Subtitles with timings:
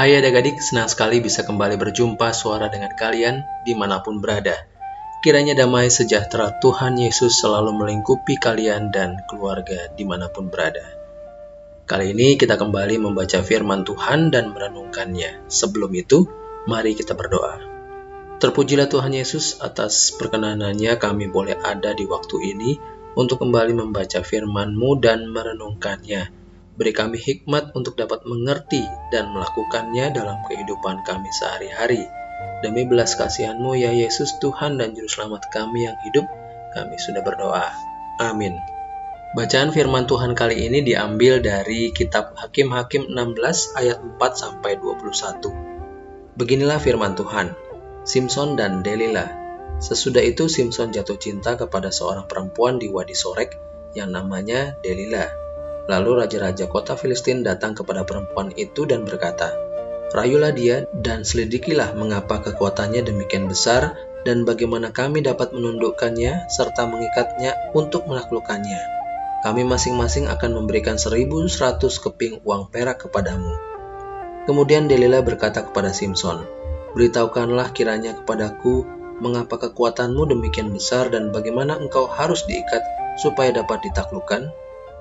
[0.00, 4.56] Hai adik-adik, senang sekali bisa kembali berjumpa suara dengan kalian di mana pun berada.
[5.20, 10.88] Kiranya damai sejahtera Tuhan Yesus selalu melingkupi kalian dan keluarga di mana pun berada.
[11.84, 15.52] Kali ini kita kembali membaca firman Tuhan dan merenungkannya.
[15.52, 16.24] Sebelum itu,
[16.64, 17.60] mari kita berdoa.
[18.40, 22.80] Terpujilah Tuhan Yesus atas perkenanannya kami boleh ada di waktu ini
[23.20, 26.39] untuk kembali membaca firman-Mu dan merenungkannya
[26.80, 28.80] Beri kami hikmat untuk dapat mengerti
[29.12, 32.08] dan melakukannya dalam kehidupan kami sehari-hari.
[32.64, 36.24] Demi belas kasihan-Mu ya Yesus Tuhan dan Juru Selamat kami yang hidup,
[36.72, 37.68] kami sudah berdoa.
[38.16, 38.56] Amin.
[39.36, 46.40] Bacaan firman Tuhan kali ini diambil dari kitab Hakim-Hakim 16 ayat 4 sampai 21.
[46.40, 47.52] Beginilah firman Tuhan.
[48.08, 49.28] Simpson dan Delila.
[49.84, 53.52] Sesudah itu Simpson jatuh cinta kepada seorang perempuan di Wadi Sorek
[53.92, 55.49] yang namanya Delila.
[55.90, 59.50] Lalu raja-raja kota Filistin datang kepada perempuan itu dan berkata,
[60.14, 67.74] Rayulah dia dan selidikilah mengapa kekuatannya demikian besar dan bagaimana kami dapat menundukkannya serta mengikatnya
[67.74, 68.78] untuk menaklukkannya.
[69.40, 73.56] Kami masing-masing akan memberikan seribu seratus keping uang perak kepadamu.
[74.44, 76.44] Kemudian Delila berkata kepada Simpson,
[76.90, 78.82] Beritahukanlah kiranya kepadaku
[79.22, 82.82] mengapa kekuatanmu demikian besar dan bagaimana engkau harus diikat
[83.22, 84.50] supaya dapat ditaklukkan.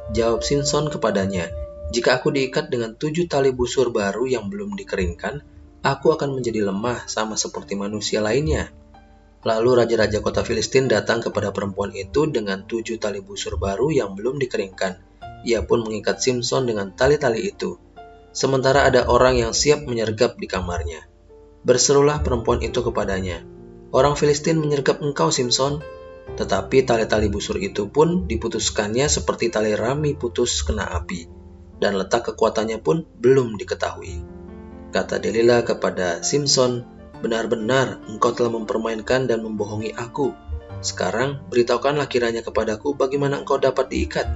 [0.09, 1.49] Jawab Simpson kepadanya,
[1.93, 5.41] jika aku diikat dengan tujuh tali busur baru yang belum dikeringkan,
[5.85, 8.73] aku akan menjadi lemah sama seperti manusia lainnya.
[9.45, 14.41] Lalu raja-raja kota Filistin datang kepada perempuan itu dengan tujuh tali busur baru yang belum
[14.41, 14.99] dikeringkan.
[15.47, 17.79] Ia pun mengikat Simpson dengan tali-tali itu.
[18.35, 21.07] Sementara ada orang yang siap menyergap di kamarnya.
[21.63, 23.39] Berserulah perempuan itu kepadanya,
[23.89, 25.81] Orang Filistin menyergap engkau, Simpson.
[26.37, 31.25] Tetapi tali-tali busur itu pun diputuskannya seperti tali rami putus kena api,
[31.81, 34.21] dan letak kekuatannya pun belum diketahui.
[34.89, 40.31] Kata Delila kepada Simpson, Benar-benar engkau telah mempermainkan dan membohongi aku.
[40.79, 44.27] Sekarang beritahukanlah kiranya kepadaku bagaimana engkau dapat diikat.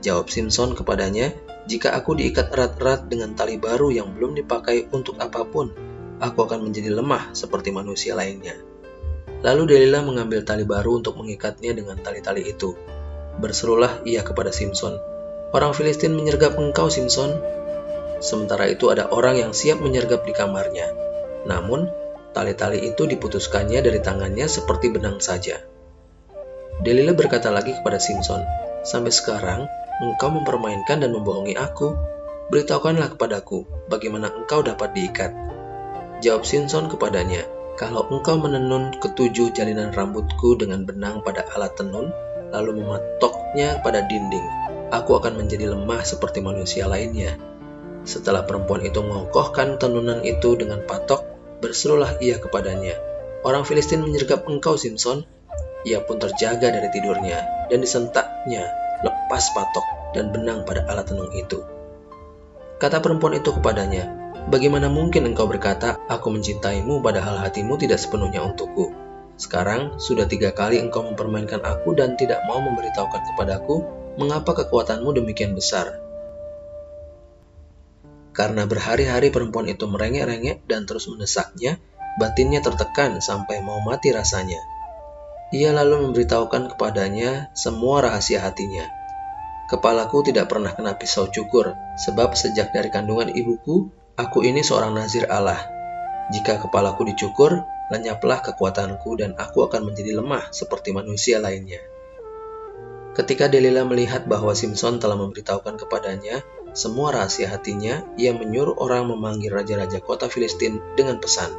[0.00, 1.36] Jawab Simpson kepadanya,
[1.68, 5.72] jika aku diikat erat-erat dengan tali baru yang belum dipakai untuk apa pun,
[6.24, 8.56] aku akan menjadi lemah seperti manusia lainnya.
[9.44, 12.72] Lalu Delila mengambil tali baru untuk mengikatnya dengan tali-tali itu.
[13.36, 14.96] Berserulah ia kepada Simpson,
[15.54, 17.30] Orang Filistin menyergap engkau, Simpson.
[18.18, 20.90] Sementara itu ada orang yang siap menyergap di kamarnya.
[21.46, 21.86] Namun,
[22.34, 25.62] tali-tali itu diputuskannya dari tangannya seperti benang saja.
[26.82, 28.42] Delila berkata lagi kepada Simpson,
[28.82, 29.70] Sampai sekarang,
[30.02, 31.94] engkau mempermainkan dan membohongi aku.
[32.50, 35.30] Beritahukanlah kepadaku, bagaimana engkau dapat diikat.
[36.18, 42.14] Jawab Simpson kepadanya, kalau engkau menenun ketujuh jalinan rambutku dengan benang pada alat tenun,
[42.54, 44.46] lalu mematoknya pada dinding,
[44.94, 47.34] aku akan menjadi lemah seperti manusia lainnya.
[48.06, 51.26] Setelah perempuan itu mengokohkan tenunan itu dengan patok,
[51.58, 52.94] berserulah ia kepadanya,
[53.44, 55.28] Orang Filistin menyergap engkau, Simpson.
[55.84, 58.72] Ia pun terjaga dari tidurnya, dan disentaknya
[59.04, 59.84] lepas patok
[60.16, 61.60] dan benang pada alat tenun itu.
[62.80, 64.08] Kata perempuan itu kepadanya,
[64.44, 68.92] Bagaimana mungkin engkau berkata, aku mencintaimu padahal hatimu tidak sepenuhnya untukku?
[69.40, 73.82] Sekarang sudah tiga kali engkau mempermainkan aku dan tidak mau memberitahukan kepadaku
[74.20, 75.96] mengapa kekuatanmu demikian besar.
[78.36, 81.80] Karena berhari-hari perempuan itu merengek-rengek dan terus mendesaknya,
[82.20, 84.60] batinnya tertekan sampai mau mati rasanya.
[85.54, 88.84] Ia lalu memberitahukan kepadanya semua rahasia hatinya.
[89.72, 95.26] Kepalaku tidak pernah kena pisau cukur, sebab sejak dari kandungan ibuku, Aku ini seorang nazir
[95.26, 95.58] Allah.
[96.30, 101.82] Jika kepalaku dicukur, lenyaplah kekuatanku dan aku akan menjadi lemah seperti manusia lainnya.
[103.18, 106.42] Ketika Delila melihat bahwa Simpson telah memberitahukan kepadanya
[106.74, 111.54] semua rahasia hatinya, ia menyuruh orang memanggil raja-raja kota Filistin dengan pesan,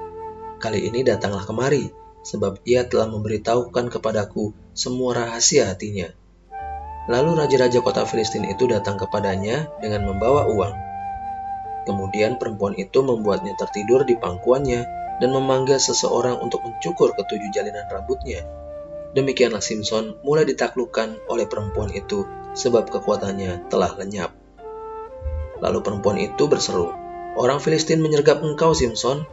[0.55, 1.91] Kali ini datanglah kemari,
[2.23, 6.07] sebab ia telah memberitahukan kepadaku semua rahasia hatinya.
[7.11, 10.94] Lalu raja-raja kota Filistin itu datang kepadanya dengan membawa uang.
[11.85, 14.81] Kemudian perempuan itu membuatnya tertidur di pangkuannya
[15.21, 18.41] dan memanggil seseorang untuk mencukur ketujuh jalinan rambutnya.
[19.15, 22.25] Demikianlah Simpson mulai ditaklukkan oleh perempuan itu
[22.57, 24.33] sebab kekuatannya telah lenyap.
[25.63, 26.91] Lalu perempuan itu berseru,
[27.35, 29.27] Orang Filistin menyergap engkau, Simpson.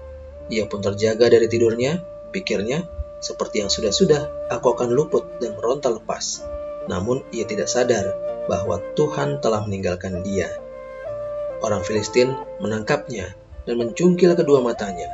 [0.51, 2.03] Ia pun terjaga dari tidurnya,
[2.35, 2.83] pikirnya,
[3.23, 6.43] seperti yang sudah-sudah, aku akan luput dan meronta lepas.
[6.91, 8.11] Namun ia tidak sadar
[8.51, 10.51] bahwa Tuhan telah meninggalkan dia.
[11.63, 15.07] Orang Filistin menangkapnya dan mencungkil kedua matanya.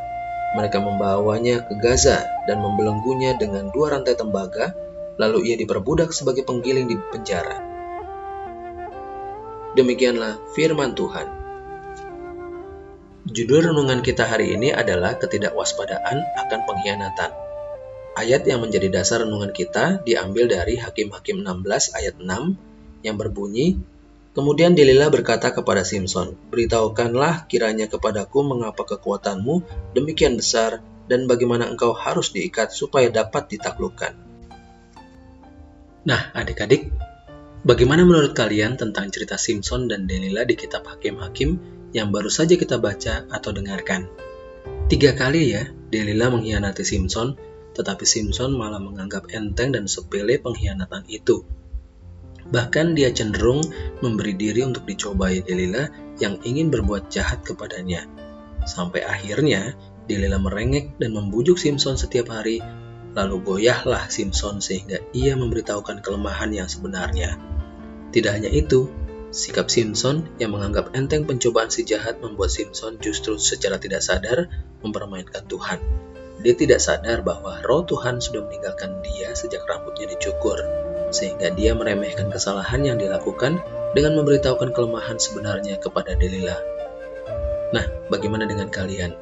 [0.56, 4.72] Mereka membawanya ke Gaza dan membelenggunya dengan dua rantai tembaga,
[5.20, 7.60] lalu ia diperbudak sebagai penggiling di penjara.
[9.76, 11.28] Demikianlah firman Tuhan.
[13.28, 16.16] Judul renungan kita hari ini adalah ketidakwaspadaan
[16.48, 17.30] akan pengkhianatan.
[18.16, 23.76] Ayat yang menjadi dasar renungan kita diambil dari Hakim-Hakim 16 ayat 6 yang berbunyi,
[24.38, 29.66] Kemudian Delila berkata kepada Simpson, Beritahukanlah kiranya kepadaku mengapa kekuatanmu
[29.98, 30.78] demikian besar
[31.10, 34.14] dan bagaimana engkau harus diikat supaya dapat ditaklukkan.
[36.06, 36.86] Nah, adik-adik,
[37.66, 41.58] bagaimana menurut kalian tentang cerita Simpson dan Delila di kitab Hakim-Hakim
[41.90, 44.06] yang baru saja kita baca atau dengarkan.
[44.86, 47.34] Tiga kali ya, Delila mengkhianati Simpson,
[47.74, 51.57] tetapi Simpson malah menganggap enteng dan sepele pengkhianatan itu.
[52.48, 53.60] Bahkan dia cenderung
[54.00, 55.84] memberi diri untuk dicobai Delila
[56.16, 58.08] yang ingin berbuat jahat kepadanya.
[58.64, 59.76] Sampai akhirnya,
[60.08, 62.64] Delila merengek dan membujuk Simpson setiap hari,
[63.12, 67.36] lalu goyahlah Simpson sehingga ia memberitahukan kelemahan yang sebenarnya.
[68.08, 68.88] Tidak hanya itu,
[69.28, 74.48] Sikap Simpson yang menganggap enteng pencobaan si jahat membuat Simpson justru secara tidak sadar
[74.80, 75.76] mempermainkan Tuhan.
[76.40, 80.56] Dia tidak sadar bahwa roh Tuhan sudah meninggalkan dia sejak rambutnya dicukur,
[81.10, 83.60] sehingga dia meremehkan kesalahan yang dilakukan
[83.96, 86.56] dengan memberitahukan kelemahan sebenarnya kepada Delila.
[87.72, 89.12] Nah, bagaimana dengan kalian?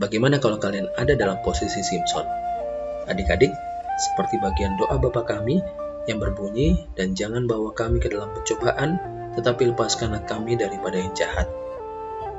[0.00, 2.24] Bagaimana kalau kalian ada dalam posisi Simpson?
[3.06, 3.52] Adik-adik,
[4.00, 5.60] seperti bagian doa Bapa kami
[6.10, 8.98] yang berbunyi, dan jangan bawa kami ke dalam pencobaan,
[9.38, 11.46] tetapi lepaskanlah kami daripada yang jahat.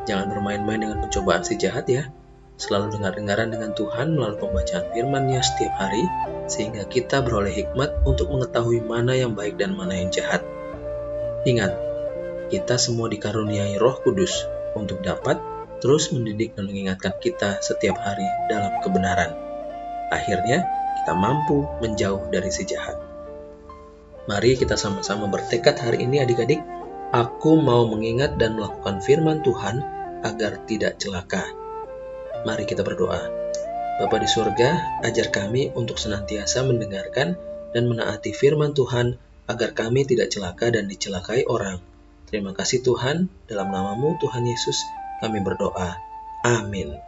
[0.04, 2.12] Jangan bermain-main dengan pencobaan si jahat ya.
[2.60, 6.04] Selalu dengar-dengaran dengan Tuhan melalui pembacaan firman-Nya setiap hari,
[6.50, 10.44] sehingga kita beroleh hikmat untuk mengetahui mana yang baik dan mana yang jahat.
[11.44, 11.76] Ingat,
[12.52, 14.46] kita semua dikaruniai roh kudus
[14.78, 15.40] untuk dapat
[15.84, 19.36] terus mendidik dan mengingatkan kita setiap hari dalam kebenaran.
[20.12, 20.64] Akhirnya,
[21.04, 22.96] kita mampu menjauh dari si jahat.
[24.24, 26.64] Mari kita sama-sama bertekad hari ini adik-adik
[27.14, 29.86] Aku mau mengingat dan melakukan firman Tuhan
[30.26, 31.46] agar tidak celaka.
[32.42, 33.43] Mari kita berdoa.
[34.04, 37.40] Bapa di surga, ajar kami untuk senantiasa mendengarkan
[37.72, 39.16] dan menaati firman Tuhan
[39.48, 41.80] agar kami tidak celaka dan dicelakai orang.
[42.28, 44.84] Terima kasih Tuhan, dalam namamu Tuhan Yesus
[45.24, 45.96] kami berdoa.
[46.44, 47.00] Amin.